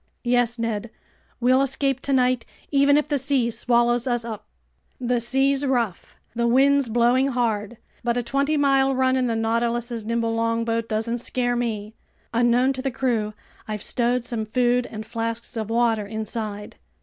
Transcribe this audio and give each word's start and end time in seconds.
"Yes, 0.23 0.57
Ned! 0.57 0.89
We'll 1.39 1.61
escape 1.61 1.99
tonight 1.99 2.43
even 2.71 2.97
if 2.97 3.07
the 3.07 3.19
sea 3.19 3.51
swallows 3.51 4.07
us 4.07 4.25
up!" 4.25 4.47
"The 4.99 5.21
sea's 5.21 5.63
rough, 5.63 6.17
the 6.33 6.47
wind's 6.47 6.89
blowing 6.89 7.27
hard, 7.27 7.77
but 8.03 8.17
a 8.17 8.23
twenty 8.23 8.57
mile 8.57 8.95
run 8.95 9.15
in 9.15 9.27
the 9.27 9.35
Nautilus's 9.35 10.03
nimble 10.03 10.33
longboat 10.33 10.89
doesn't 10.89 11.19
scare 11.19 11.55
me. 11.55 11.93
Unknown 12.33 12.73
to 12.73 12.81
the 12.81 12.89
crew, 12.89 13.35
I've 13.67 13.83
stowed 13.83 14.25
some 14.25 14.43
food 14.43 14.87
and 14.89 15.05
flasks 15.05 15.55
of 15.55 15.69
water 15.69 16.07
inside." 16.07 16.77